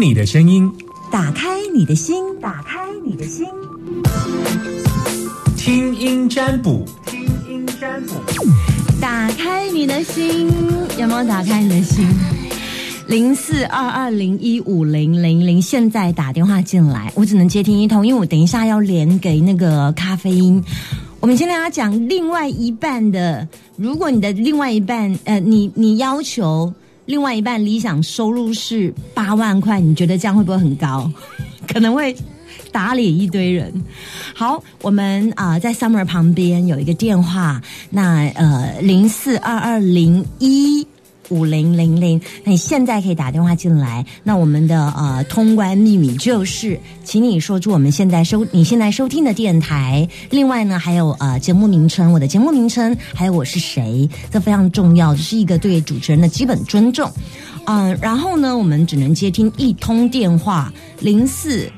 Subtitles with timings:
[0.00, 0.72] 你的声音，
[1.12, 3.46] 打开你的心，打开你的心，
[5.58, 8.14] 听音占卜，听音占卜，
[8.98, 10.50] 打开你的心，
[10.98, 12.08] 有没有打开你的心？
[13.08, 20.64] 零四二二零一五零零零，现在打电话进来，我只能接听一通，因为我等一下要连给那个咖啡因。
[21.20, 26.72] 我们先跟大家讲另外一半的，如果你的另外一半，呃，你你要求
[27.10, 31.10] 另外一半理想收入是八万块，你觉得这样会不会很高？
[31.66, 32.14] 可能会
[32.70, 33.72] 打脸一堆人。
[34.32, 37.60] 好，我们啊、在 Summer 旁边有一个电话，
[37.90, 40.86] 那呃零四二二零一。
[41.30, 44.04] 五零零零，那你现在可以打电话进来。
[44.22, 50.08] 那我们的呃通关秘密就是，请你说出我们现在收你现在收听的电台。
[50.30, 57.10] 另外呢，还有呃节目名称，我的节目名称，还有我是谁，这非常重要，这是一个对主持人的基本尊重。
[57.66, 61.70] 嗯、然后呢，我们只能接听一通电话，零四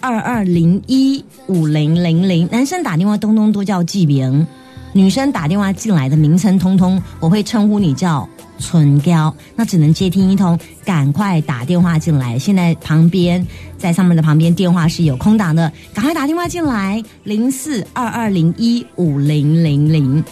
[0.00, 2.48] 二二零一五零零零。
[2.50, 4.46] 男生打电话通通都叫记名，
[4.92, 8.26] 女生打电话进来的名称通通我会称呼你叫
[8.58, 12.38] 存胶，那只能接听一通，赶快打电话进来。
[12.38, 20.24] 现在旁边在上面的旁边电话是有空档的，赶快打电话进来，零四二二零一五零零零。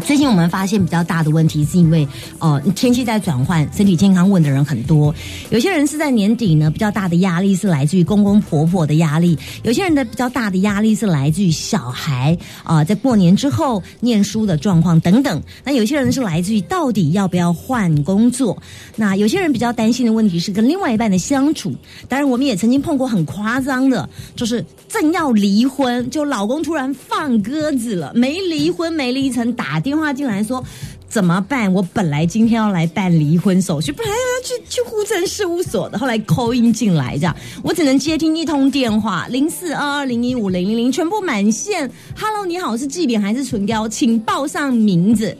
[0.00, 2.06] 最近我们发现比较大的问题，是因为
[2.38, 5.14] 呃天气在转换，身体健康问的人很多。
[5.50, 15.42] 有些人是在年底呢，比较大的压力是来自于公公婆婆的压力；有些人的比较大的压力是来自于小孩啊、在过年之后念书的状况等等。
[15.64, 18.56] 那有些人是来自于到底要不要换工作。
[18.96, 21.74] 那有些人比较担心的问题是跟另外一半的相处。
[22.08, 30.62] 当然，我们也曾经碰过很夸张的，就是正要离婚，就老公突然放鸽子了，没离婚没离成，打电话进来说。
[31.08, 31.72] 怎么办？
[31.72, 41.90] 我本来今天要来办离婚手续，本来要去去户政事务所的，后来扣音进来，这样我只能接听一通电话，零四二二零一五零零零，全部满线。
[42.14, 43.88] Hello，你好，是季扁还是唇雕？
[43.88, 45.34] 请报上名字。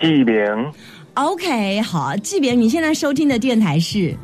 [0.00, 0.72] 纪灵
[1.12, 4.16] ，OK，好，季扁，你现在收听的电台是？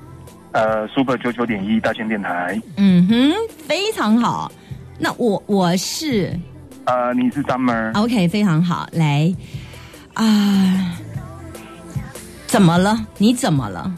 [0.53, 3.32] 呃，Super 九九点一大千电台，嗯哼，
[3.69, 4.50] 非常好。
[4.99, 6.32] 那我我是
[6.91, 8.84] 呃，你是 Summer，OK，非常好。
[8.91, 9.33] 来
[10.15, 10.99] 啊、
[12.49, 13.06] 怎么了？
[13.17, 13.95] 你怎么了？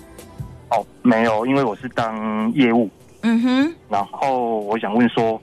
[0.69, 2.91] 哦，没有，因为我是当业务，
[3.23, 5.41] 嗯哼，然后我想问说，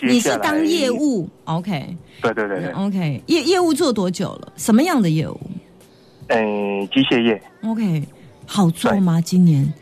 [0.00, 4.52] 你是当业，务？OK，对对对对，OK，业业务做多久了？
[4.56, 5.40] 什么样的业务
[6.30, 8.02] 诶，机械业，？OK，
[8.44, 9.20] 好做吗？
[9.20, 9.72] 今年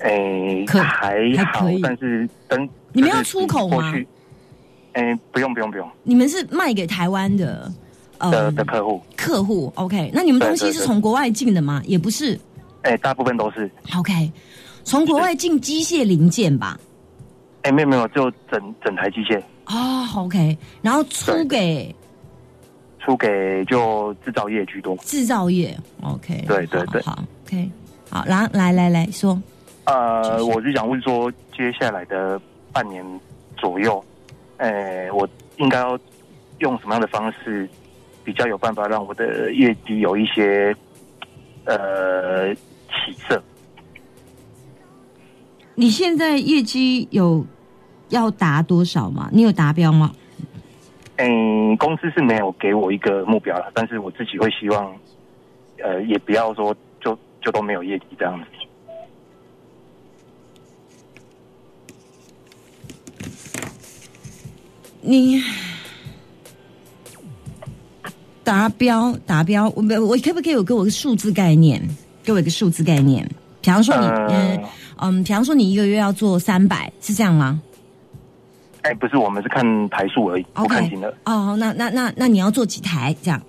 [0.00, 4.08] 诶，可还好还可以，但是等你们要出口吗过去，
[4.94, 7.72] 诶，不用不用不用你们是卖给台湾的
[8.18, 11.82] 呃的的客户，客户？OK，那你们东西是从国外进的吗？
[11.86, 12.38] 也不是。
[12.82, 14.32] 哎，大部分都是，OK，
[14.84, 16.80] 从国外进机械零件吧。
[17.62, 21.94] 哎，没有没有，就整整台机械哦，OK，然后出给
[22.98, 24.96] 出给就制造业居多。
[24.98, 25.76] 制造业。
[26.02, 27.70] OK，对对对好好，OK，
[28.08, 29.40] 好，然后来来来说，
[29.84, 32.40] 呃，我是想问说，接下来的
[32.72, 33.04] 半年
[33.58, 34.02] 左右，
[34.60, 35.26] 呃，我
[35.56, 35.98] 应该要
[36.58, 37.66] 用什么样的方式，
[38.22, 40.76] 比较有办法让我的业绩有一些
[41.64, 43.42] 呃起色？
[45.74, 47.42] 你现在业绩有
[48.10, 49.30] 要达多少吗？
[49.32, 50.12] 你有达标吗？
[51.16, 54.94] 嗯，公司是没有给我一个目标了，但是我自己会希望，
[55.82, 58.46] 呃，也不要说就就都没有业绩这样子。
[65.00, 65.42] 你
[68.42, 71.80] 达标达标，我我可不可以有给我个数字概念？
[72.22, 73.26] 给我一个数字概念，
[73.62, 74.64] 比方说你，呃嗯
[74.98, 77.60] 嗯，比方说你一个月要做三百，是这样吗
[78.82, 81.12] 哎，不是，我们是看台数而已，不看金额。
[81.24, 83.40] 哦，那那那那你要做几台这样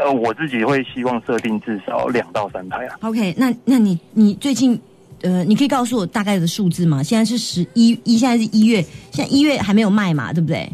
[0.00, 2.96] 呃，我自己会希望设定至少两到三台啊。
[3.02, 4.80] ？OK，那那你你最近
[5.22, 7.02] 呃，你可以告诉我大概的数字吗？
[7.02, 8.82] 现在是十一一，现在是一月，
[9.12, 10.70] 现在一月还没有卖嘛，对不对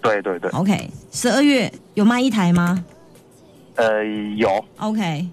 [0.00, 2.84] 对对对，？OK，十二月有卖一台吗
[3.74, 4.04] 呃，
[4.36, 5.26] 有，？OK，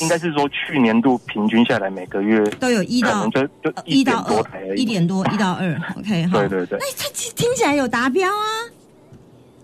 [0.00, 6.38] 应该是说去年度平均下来每个月都有一到就就呃一点到多台一点多，一到二，OK，好。
[6.40, 8.46] 对对对那它听听起来有达标啊。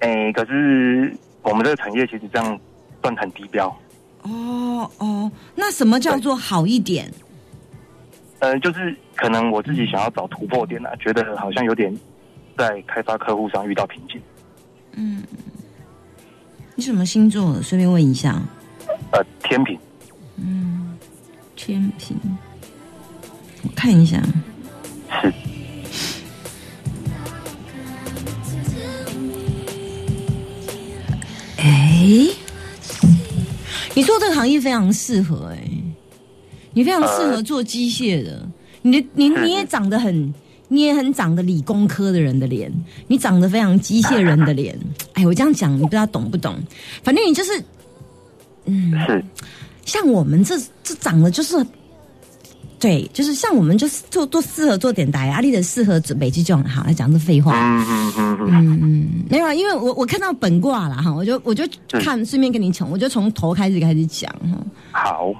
[0.01, 2.59] 哎、可是我们这个产业其实这样
[3.01, 3.69] 算很低标。
[4.23, 7.09] 哦哦，那什么叫做好一点？
[8.43, 11.97] 呃，就是可能我自己想要找突破点啊，觉得好像有点
[12.59, 14.21] 在开发客户上遇到瓶颈。
[14.95, 15.23] 嗯，
[16.75, 17.63] 你什么星座的？
[17.63, 18.43] 顺便问一下。
[19.13, 19.79] 呃，天平，
[20.39, 20.99] 嗯，
[21.55, 22.17] 天平。
[23.63, 24.21] 我看一下，
[25.23, 25.33] 是
[31.59, 32.27] 哎，
[33.95, 35.59] 你做这个行业非常适合哎、
[36.75, 38.49] 你非常适合做机械的，
[38.83, 40.33] 你的你你也长得很，
[40.69, 42.73] 你也很长得理工科的人的脸，
[43.07, 44.79] 你长得非常机械人的脸。
[45.15, 46.57] 哎，我这样讲你不知道懂不懂？
[47.03, 47.53] 反正你就是
[48.67, 49.25] 是
[49.85, 51.67] 像我们这这长得就是，
[52.79, 57.53] 对，就是像我们就是做做适合做点打压力的，适合准备这种好来讲这废话。
[57.55, 61.65] 嗯嗯嗯嗯，嗯，没有啊，因为我我看到本卦了哈，我就我就
[62.01, 64.59] 看顺便跟你讲，我就从头开始开始讲哈。
[64.93, 65.35] 好，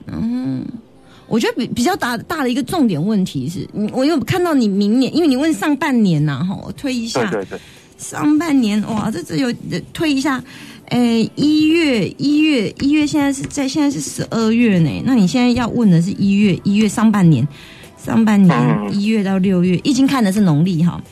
[1.33, 7.61] 我觉得比比较大大的一个重点问题是，你我有看到你明年，因为你问上半年呐、哈，我推一下，对对对，
[7.97, 10.45] 上半年哇，这这有呃推一下，
[10.91, 17.49] 诶，一月一月一月现在是在现在是十二月呢，那你现在要问的是一月一月上半年，
[17.97, 18.93] 上半年嗯。
[18.93, 21.03] 一月到六月，已经看的是农历哈，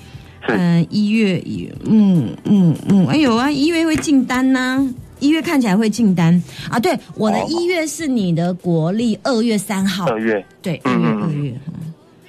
[0.48, 4.86] 嗯，一月一嗯嗯嗯，哎有啊，一月会进单呐、
[5.20, 6.42] 一月看起来会进单。
[6.68, 6.78] 啊。
[6.80, 7.46] 对，我的哦。
[7.48, 10.44] 一月是你的国历二月三号，二月。
[10.60, 11.54] 对，二月二月，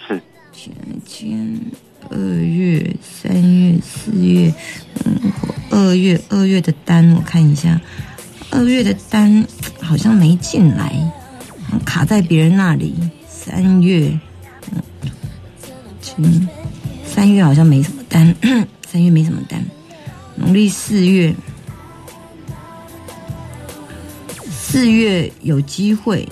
[0.07, 0.21] 是。
[0.53, 0.73] 前
[1.05, 1.59] 前
[2.09, 4.53] 二月、三月、四月，
[5.05, 5.31] 嗯，
[5.71, 7.81] 二月二月的单我看一下，
[8.51, 9.43] 二月的单
[9.79, 10.93] 好像没进来，
[11.85, 12.93] 卡在别人那里。
[13.43, 14.19] 三月，
[14.71, 14.81] 嗯，
[15.99, 16.47] 今
[17.03, 18.35] 三月好像没什么单，
[18.87, 19.59] 三月没什么单。
[20.35, 21.33] 农历四月，
[24.71, 26.25] 四月有机会。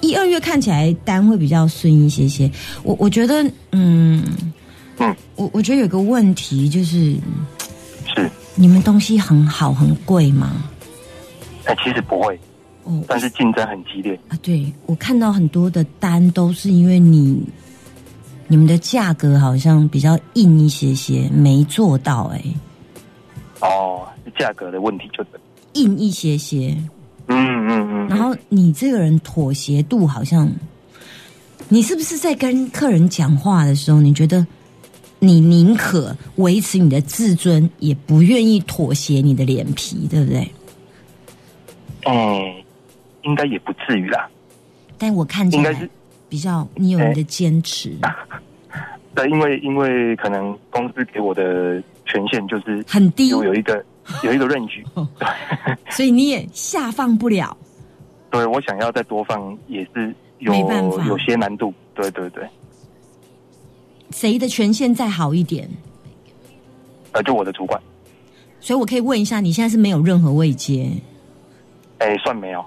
[0.00, 2.48] 一二月看起来单会比较顺一些些，
[2.84, 3.42] 我我觉得，
[3.72, 4.24] 嗯，
[4.98, 5.16] 嗯。
[5.34, 7.16] 我我觉得有个问题就是，
[8.14, 10.62] 是，你们东西很好很贵吗？
[11.64, 12.38] 哎，其实不会，
[12.84, 17.42] 哦但是竞争很激烈，啊，对我看到很多的单都是因为你
[18.46, 22.44] 你们的价格好像比较硬一些些，没做到哎、
[23.60, 24.06] 哦，
[24.38, 25.24] 价格的问题就，
[25.72, 26.76] 硬一些些，
[27.28, 30.50] 嗯嗯嗯，然后你这个人妥协度好像，
[31.68, 34.46] 你是不是在跟客人讲话的时候，你觉得
[35.18, 40.50] 你宁可维持你的自尊，也不愿意妥协你的脸皮，对不对？
[42.04, 42.64] 哎，
[43.22, 44.28] 应该也不至于啦，
[44.98, 45.88] 但我看起来应该是
[46.28, 47.90] 比较你有你的坚持，
[49.14, 53.82] 对，因为因为可能公司给我的权限就是很低，有有一个
[54.22, 55.28] 有一个认据，对，
[55.90, 57.56] 所以你也下放不了。
[58.30, 62.48] 对我想要再多放也是有没办法有些难度，对对对，
[64.10, 65.70] 谁的权限再好一点？
[67.12, 67.80] 呃，就我的主管，
[68.60, 70.90] 所以我可以问一下，你现在是没有任何位阶？
[71.98, 72.64] 哎，算没有，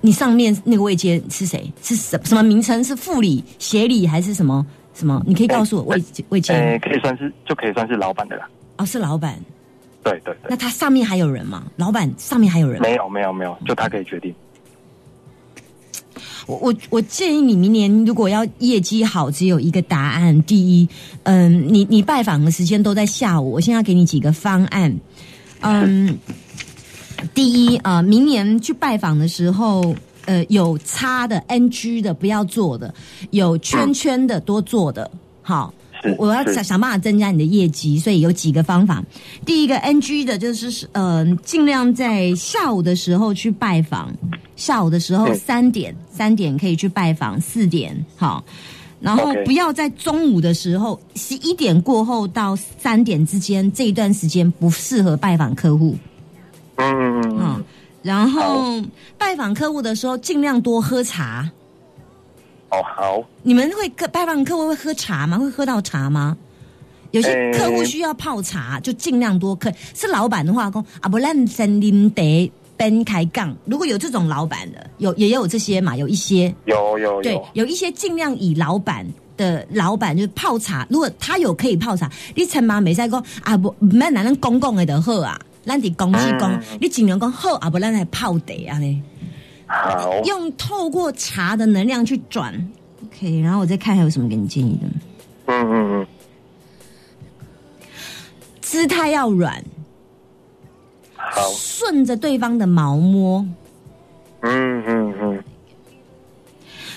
[0.00, 1.72] 你上面那个位阶是谁？
[1.80, 2.82] 是什什么名称？
[2.82, 4.66] 是副理、协理还是什么
[4.98, 5.22] 什么？
[5.26, 9.38] 你可以告诉我位位阶哎，可以算是就可以算是老板的啦，哦，是老板。
[10.02, 11.64] 对对对，那他上面还有人吗？
[11.76, 12.88] 老板上面还有人吗？
[12.88, 14.34] 没有没有没有，就他可以决定，
[16.46, 20.40] 我我我建议你明年如果要业绩好，只有一个答案。
[20.44, 20.88] 第一，
[21.24, 24.96] 嗯，你你拜访的时间都在下午，我现在要给你几个方案。
[25.60, 26.16] 嗯，
[27.34, 29.94] 第一啊、呃明年去拜访的时候，
[30.28, 32.94] 呃，有叉的、NG 的不要做的，
[33.30, 35.10] 有圈圈的多做的。
[35.40, 35.72] 好，
[36.18, 39.02] 我我要想想办法增加你的业绩，所以有几个方法。
[39.46, 44.12] 第一个 NG 的就是呃，尽量在下午的时候去拜访，
[44.54, 48.44] 下午的时候嗯三点三点可以去拜访，四点好。
[49.00, 55.96] 然后不要在中午的时候，十一点过后到三点之间这一段时间不适合拜访客户。
[56.74, 57.64] 嗯嗯嗯，，
[58.02, 58.80] 然后
[59.16, 61.50] 拜访客户的时候尽量多喝茶。
[62.70, 65.38] 哦好，你们会客拜访客户会喝茶吗？
[65.38, 66.36] 会喝到茶吗？
[67.12, 69.72] 有些呃客户需要泡茶，就尽量多客。
[69.94, 73.56] 是老板的话，讲啊不让森林得边开杠。
[73.64, 79.06] 如果有这种老板的，有也有这些嘛，有一些有有对有，，有一些尽量以老板
[79.38, 89.02] 的老板就是泡茶，如果他有可以泡茶，你陈妈没使讲啊不，唔免咱公共的就好啊，咱伫公司讲，嗯你尽量讲好啊不，咱来泡茶啊呢。
[89.66, 92.54] 好，用透过茶的能量去转
[93.04, 94.88] ，OK，然后我再看还有什么给你建议的。
[95.44, 96.06] 嗯嗯嗯，
[98.62, 99.62] 姿态要软，
[101.14, 103.46] 好，顺着对方的毛摸，
[104.40, 105.44] 嗯嗯嗯，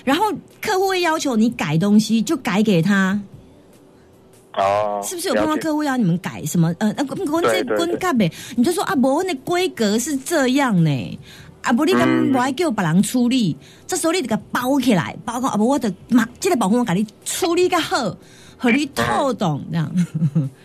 [0.05, 3.21] 然后客户会要求你改东西，就改给他。
[4.53, 6.73] 哦，是不是有碰到客户要你们改什么？
[6.79, 11.19] 呃，呃，滚这对对对滚干呗，你就说啊，不，我的规格是这样呢。
[11.61, 13.55] 啊，不你跟嗯不爱叫别人处理，
[13.85, 18.17] 这时候你得给包起来，包括啊不我的妈，这个保护我给你处理个好，
[18.57, 19.91] 和你透懂这样。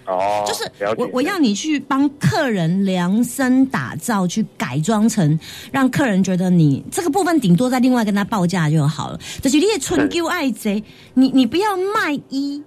[0.06, 0.64] 哦， 就是
[0.96, 5.38] 我我要你去帮客人量身打造，去改装成
[5.70, 9.20] 让客人觉得你这个部分顶多再另外跟他报价就好了。
[9.42, 12.62] 就是你也春秋爱贼，你你不要卖一，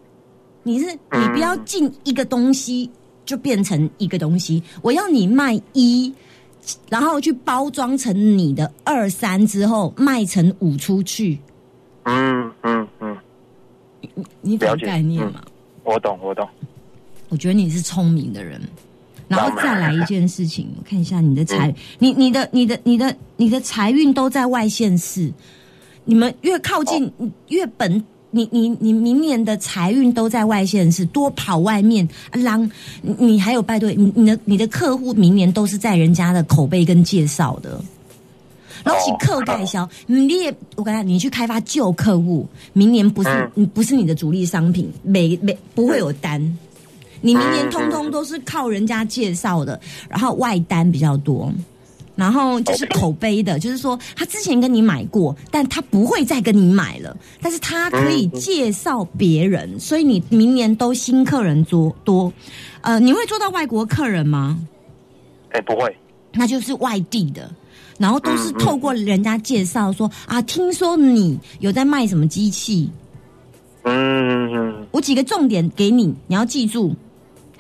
[0.69, 2.88] 你是你不要进一个东西
[3.25, 6.13] 就变成一个东西，我要你卖一。
[6.88, 11.39] 然后去包装成你的二三之后卖成五出去，
[12.03, 13.17] 嗯嗯嗯，
[14.41, 15.41] 你懂了解概念吗？
[15.83, 16.47] 我懂我懂。
[17.29, 18.61] 我觉得你是聪明的人，
[19.27, 25.31] 然后再来一件事情，我看一下你的财，你你的你的你的你的财运都在外县市，
[26.03, 27.11] 你们越靠近
[27.47, 28.03] 越本。
[28.31, 32.63] 你你你明年的财运都在外线，是，多跑外面，让
[33.01, 37.81] 你你还有拜对，你你的你的客户明年都是在人家的口碑跟介绍的，
[38.83, 43.51] 然后起客代销，你也我跟你讲，你去开发旧客户，明年不是嗯。
[43.55, 46.39] 你不是你的主力商品，每每不会有单。
[47.21, 51.51] 你明年通通都是靠人家介绍的，然后外单比较多，
[52.19, 62.31] 然后就是口碑的，就是说他之前跟你买过，但他不会再跟你买了，但是他可以介绍别人，所以你明年都新客人多多。
[62.81, 64.59] 呃，你会做到外国客人吗？
[65.51, 65.95] 哎，不会。
[66.33, 67.49] 那就是外地的，
[67.97, 72.91] 然后都是透过人家介绍说啊，听说你有在卖什么机器，
[73.83, 76.93] 嗯嗯我几个重点给你，你要记住。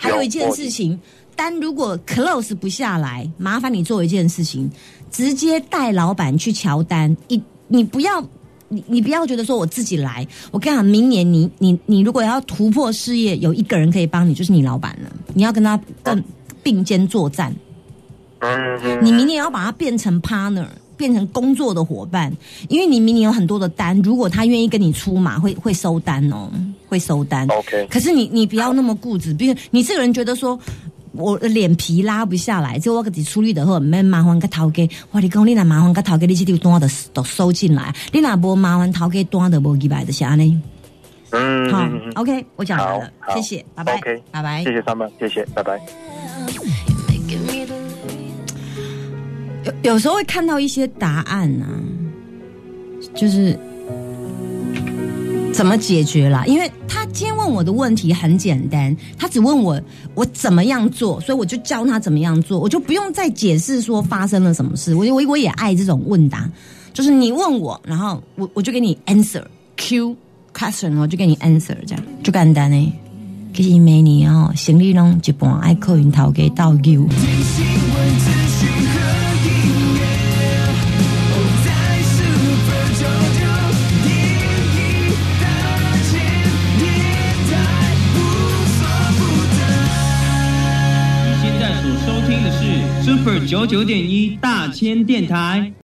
[0.01, 0.97] 还有一件事情，
[1.39, 4.69] 单如果 close 不下来，麻烦你做一件事情，
[5.09, 7.15] 直接带老板去乔丹。
[7.29, 8.21] 你你不要。
[8.71, 15.09] 你你不要觉得说我自己来，我跟你讲，明年你你你如果要突破事业，有一个人可以帮你，就是你老板了。
[15.33, 16.23] 你要跟他更
[16.61, 17.51] 并肩作战。
[19.01, 22.31] 你明年要把它变成 partner，变成工作的伙伴，
[22.67, 26.51] 因为你明年有很多的单，如果他愿意跟你出马，会会收单哦，
[26.87, 27.47] 会收单。
[27.47, 27.87] ，OK。
[27.89, 30.59] 可是你你不要那么固执，比如你这个人觉得说。
[31.19, 34.87] 我的脸皮拉不下来，就我自己处理的后，免麻烦个头家。
[35.11, 37.93] 我你讲，你若麻烦个头家，你这条单就都收进来。
[38.13, 40.59] 你若无麻烦头家单就无几百，就是安尼。
[41.31, 41.87] 嗯，好
[42.21, 44.71] ，OK，我讲完了，谢谢，拜拜 OK 拜拜谢。
[44.71, 45.79] 谢三班，谢谢，拜拜。
[49.65, 51.67] 有有时候会看到一些答案啊，
[53.13, 53.59] 就是
[55.53, 56.45] 怎么解决啦？
[56.47, 56.98] 因为他
[57.49, 59.81] 我的问题很简单，他只问我
[60.15, 64.93] 我怎么样做，所以我就教他怎么样做，我就不用再解释说发生了什么事。
[64.95, 66.49] 我我我也爱这种问答，
[66.93, 69.43] 就是你问我，然后我我就给你 answer
[69.77, 70.15] Q
[70.53, 72.93] question，我就给你 answer，这样就简单呢。
[73.53, 77.05] 其实每年哦，行李拢一半爱客运头给倒丢。
[93.09, 95.73] Super 九九点一大千电台。